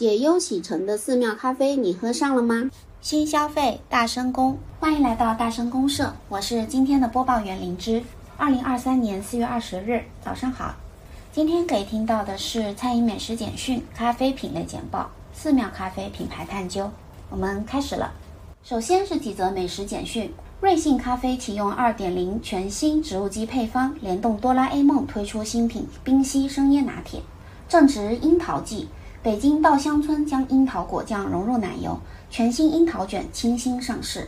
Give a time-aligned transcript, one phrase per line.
[0.00, 2.70] 解忧启程的寺庙咖啡，你喝上了吗？
[3.02, 8.02] 新消费大声公，欢迎来到大声公社，我是今天的播报员灵芝。
[8.38, 10.74] 二零二三年四月二十日早上好，
[11.30, 16.90] 今天可以听到的是餐饮美食简讯、咖啡品类简报、寺庙咖啡品牌探究。
[17.28, 18.10] 我们开始了，
[18.64, 20.32] 首先是几则美食简讯。
[20.62, 27.20] 瑞幸咖啡启用二点零全新植物基配方，联动哆啦 A 梦推出新品冰溪生椰拿铁。
[27.68, 28.88] 正值樱桃季。
[29.22, 34.26] 北京稻香村将樱桃果酱融入奶油，全新樱桃卷清新上市。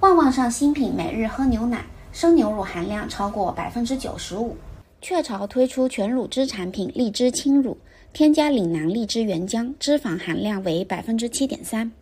[0.00, 4.56] 旺旺上新品每日喝牛奶，生牛乳含量超过百分之九十五。
[5.02, 7.76] 雀巢推出全乳汁产品荔枝轻乳，
[8.14, 11.92] 添加岭南荔枝原浆，脂肪含量为百分之七点三。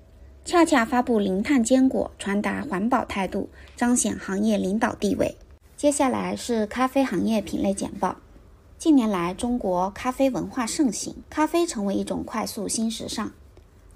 [0.44, 5.34] 恰恰发布零碳坚果，传达环保态度，彰显行业领导地位。
[5.76, 8.14] 接下来是咖啡行业品类简报。
[8.80, 13.30] 近年来，中国咖啡文化盛行，咖啡成为一种快速新时尚。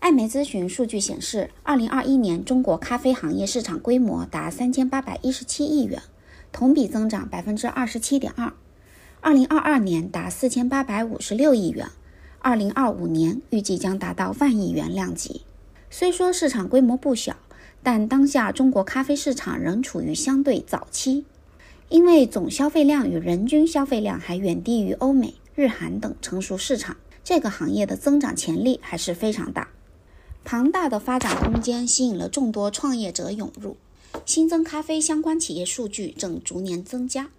[0.00, 6.02] 艾媒咨询数据显示，二零二一年中国咖啡行业市场规模达三千八百一十七亿元，
[6.52, 8.52] 同比增长百分之二十七点二。
[9.22, 11.88] 二零二二年达四千八百五十六亿元，
[12.40, 15.40] 二零二五年预计将达到万亿元量级。
[15.88, 17.34] 虽说市场规模不小，
[17.82, 21.24] 但当下中国咖啡市场仍处于相对早期。
[21.88, 29.68] 因为总消费量与人均消费量还远低于欧美、日韩等成熟市场，这个行业的增长潜力还是非常大。
[30.44, 33.77] 庞大的发展空间吸引了众多创业者涌入，
[34.27, 37.30] 新增咖啡相关企业数据正逐年增加。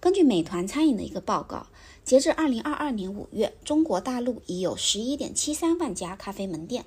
[0.00, 1.66] 根据美团餐饮的一个报告，
[2.04, 6.84] 截至二零二二年五月，中国大陆已有十一点七三万家咖啡门店，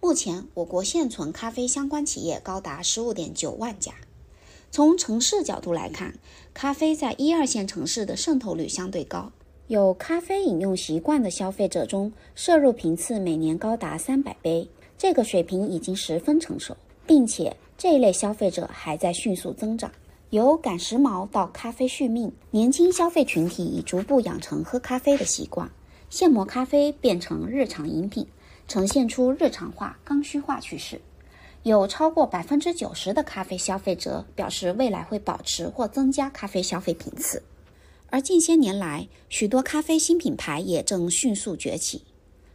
[0.00, 3.94] 目前我国现存咖啡相关企业高达十五点九万家。
[4.70, 6.14] 从城市角度来看，
[6.52, 9.32] 咖啡在一二线城市的渗透率相对高，
[9.66, 16.76] 有咖啡饮用习惯的消费者中，摄入频次每年高达三百杯，这个水平已经十分成熟，
[17.06, 19.90] 并且这一类消费者还在迅速增长。
[20.30, 25.70] 由赶时髦到咖啡续命，年轻消费群体已逐步养成喝咖啡的习惯，
[26.10, 28.26] 现磨咖啡变成日常饮品，
[28.68, 31.00] 呈现出日常化、刚需化趋势。
[31.64, 37.42] 有超过百分之九十的咖啡消费者表示，未来会保持或增加咖啡消费频次。
[38.10, 42.02] 而近些年来，许多咖啡新品牌也正迅速崛起。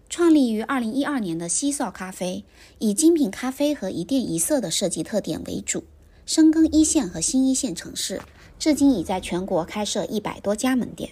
[0.10, 2.44] 创立于二零一二年的西少咖啡，
[2.80, 5.84] 以精品咖啡和一店一色的设计特点为主，
[6.26, 8.22] 深耕一线和新一线城市，
[8.58, 11.12] 至今已在全国开设一百多家门店。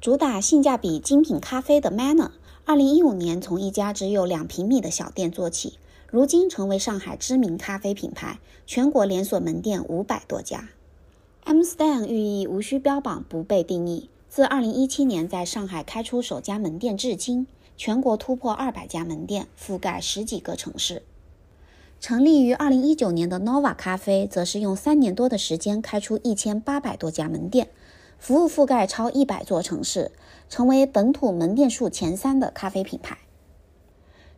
[0.00, 2.30] 主打性价比精品咖啡的 Manner，
[2.64, 5.78] 二零一五年从一家只有两平米的小店做起。
[6.12, 10.68] 如今成为上海知名咖啡品牌，全国连锁门店五百多家。
[11.44, 14.10] M Stand 寓意无需标榜，不被定义。
[14.28, 17.46] 自二零一七年在上海开出首家门店至今，
[17.78, 21.02] 全国突破二百家门店，覆盖十几个城市。
[21.98, 27.70] 成立于二零一九年的 Nova 咖啡，则是用三年多的时间开出一千八百多家门店，
[28.18, 30.12] 服务覆盖超一百座城市，
[30.50, 33.16] 成为本土门店数前三的咖啡品牌。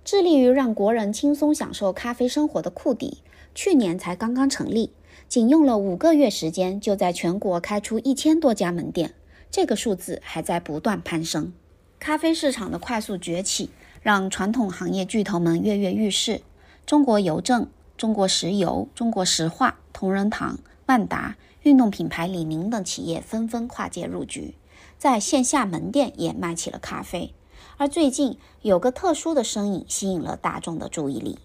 [0.04, 3.22] 致力于让国人轻松享受咖啡生活的库迪，
[3.54, 4.92] 去年才刚刚成立，
[5.28, 9.14] 仅用了五个月时间，就在全国开出一千多家门店，
[9.50, 11.54] 这个数字还在不断攀升。
[11.98, 13.70] 咖啡市场的快速崛起，
[14.03, 16.43] 让传统行业巨头们跃跃欲试。
[16.84, 17.66] 中国邮政、
[17.97, 24.54] 中国石油、中国石化、同仁堂、万达、运动品牌李宁等企业纷纷跨界入局，
[24.98, 27.32] 在线下门店也卖起了咖啡。
[27.76, 31.38] 而最近有个特殊的身影吸引了大众的注意力。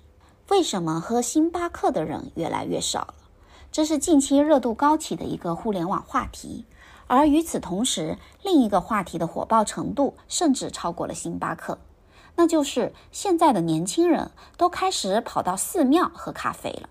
[0.49, 3.13] 为什么喝星巴克的人越来越少了？
[3.71, 6.65] 这是近期热度高起的一个互联网话题。
[7.07, 11.79] 而与此同时，另一个话题的火爆程度甚至超过了星巴克，
[12.35, 16.87] 那就是现在的年轻人都开始跑到寺庙喝咖啡了。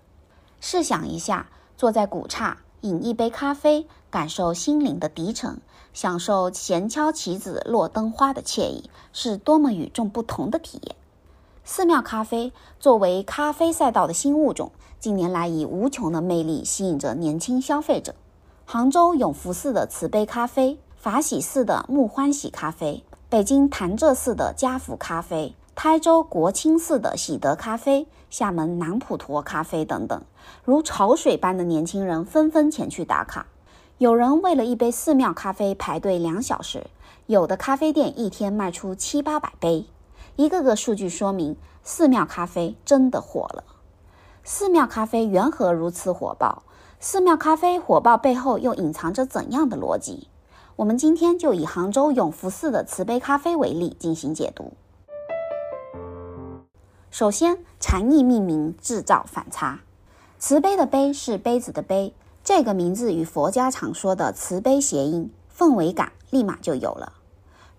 [0.59, 1.47] 试想一下，
[1.77, 2.57] 坐在古刹。
[2.81, 5.59] 饮一杯咖啡，感受心灵的涤尘，
[5.93, 10.95] 享受闲敲棋子落灯花的惬意，是多么与众不同的体验。
[11.63, 18.15] 寺庙咖啡作为咖啡赛道的新物种，近年来以无穷的魅力吸引着年轻消费者。
[18.65, 25.55] 杭州永福寺的慈悲咖啡，法喜寺的木欢喜咖啡，北京潭柘寺的家福咖啡。
[25.81, 30.21] 台州国清寺的喜德咖啡，厦门南普陀咖啡等等，
[30.65, 33.45] 如潮水般的年轻人纷纷前去打卡。
[33.97, 36.87] 有人为了一杯寺庙咖啡排队两小时，
[37.27, 39.85] 有的咖啡店一天卖出七八百杯。
[40.35, 43.63] 一个个数据说明，寺庙咖啡真的火了。
[44.43, 46.63] 寺庙咖啡缘何如此火爆？
[46.99, 50.27] 寺庙咖啡火爆背后又隐藏着怎样的逻辑？
[50.75, 54.73] 我们今天就以杭州永福寺的慈悲咖啡为例进行解读。
[57.11, 59.79] 首先，禅意命名制造反差。
[60.37, 62.13] 慈悲的悲是杯子的杯，
[62.43, 67.13] 这个名字与佛家常说的慈悲谐音，氛围感立马就有了。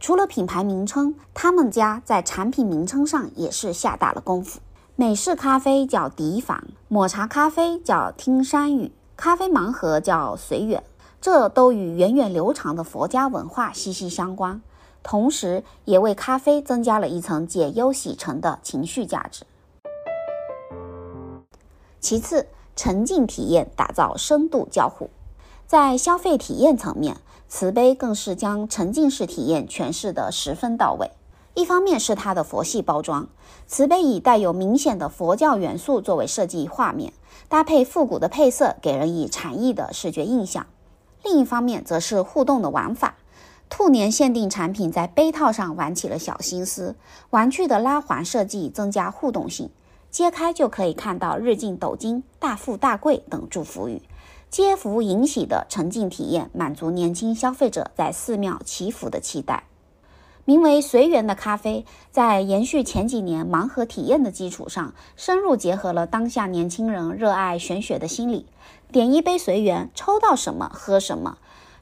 [0.00, 4.58] 除了品牌名称，他们家在产品名称上也是下大了功夫。
[4.96, 10.82] 美式咖啡叫迪坊，抹茶咖啡叫听山雨，咖啡盲盒叫随缘，
[11.20, 14.60] 这都与源远流长的佛家文化息息相关。
[15.02, 19.44] 同时，也为咖啡增加了一层解忧洗尘的情绪价值。
[22.00, 25.10] 其次，沉浸体验打造深度交互，
[25.66, 27.18] 在消费体验层面，
[27.48, 31.10] 慈悲更是将沉浸式体验诠释得十分到位。
[31.54, 33.28] 一方面是它的佛系包装，
[33.66, 37.12] 慈悲以带有明显的佛教元素作为设计画面，
[37.48, 40.64] 搭配复古的配色，给人以禅意的视觉印象；
[41.24, 43.16] 另一方面，则是互动的玩法。
[43.70, 46.96] 兔年限定产品在杯套上玩起了小心思，
[47.30, 49.70] 玩具的拉环设计增加互动性，
[50.10, 54.02] 揭开就可以看到“日进斗金”“大富大贵”等祝福语，
[54.50, 59.64] 接福迎喜的沉浸体验，满足年轻消费者在寺庙祈福的期待。
[60.44, 68.46] 名为“随缘”的咖啡，在延续前几年盲盒体验的基础上，深入结合了当下年轻人热爱玄学的心理，
[68.90, 71.38] 点一杯随缘，抽到什么喝什么。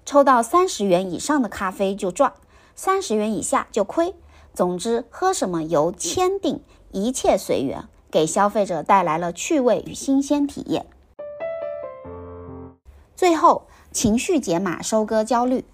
[0.08, 2.32] 抽到三十元以上的咖啡就赚，
[2.74, 4.14] 三十元以下就亏。
[4.54, 6.62] 总之，喝什么由签定，
[6.92, 10.86] 一切随缘，给消费者带来了趣味与新鲜体验。
[13.14, 15.66] 最后，情绪解码收割焦虑。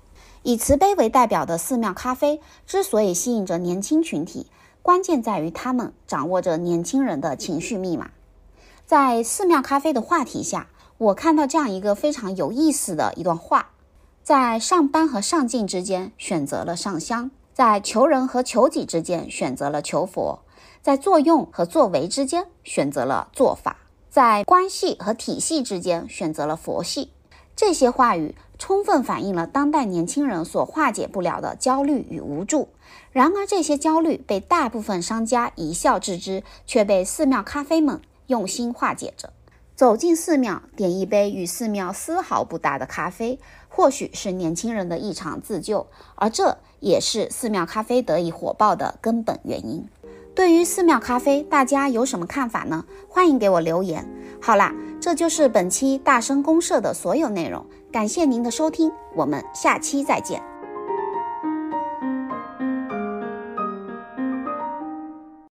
[0.42, 4.48] 以慈悲为代表的寺庙咖啡之所以吸引着年轻群体，
[4.82, 8.10] 关键在于他们掌握着年轻人的情绪密码。
[8.84, 10.66] 在寺庙咖啡的话题下，
[10.98, 13.70] 我看到这样一个非常有意思的一段话。
[14.25, 20.41] 在上班和上进之间选择了上香，在求人和求己之间选择了求佛，
[20.81, 23.76] 在作用和作为之间选择了做法，
[24.09, 27.12] 在关系和体系之间选择了佛系。
[27.55, 32.70] 这些话语充分反映了当代年轻人所化解不了的焦虑与无助。
[33.12, 39.35] 然而，这些焦虑被大部分商家一笑置之，却被寺庙咖啡们用心化解着。
[39.77, 43.41] 走进寺庙，点一杯与寺庙丝毫不搭的咖啡，
[43.76, 45.85] 或许是年轻人的一场自救，
[46.15, 49.85] 而这也是寺庙咖啡得以火爆的根本原因。
[50.32, 52.85] 对于寺庙咖啡，大家有什么看法呢？
[53.09, 54.09] 欢迎给我留言。
[54.41, 60.54] 好啦，这就是本期大声公社的所有内容，感谢您的收听，我们下期再见。